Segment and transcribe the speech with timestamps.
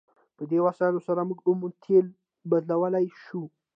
[0.37, 2.05] په دې وسایلو سره موږ اومه تیل
[2.51, 3.43] بدلولی شو.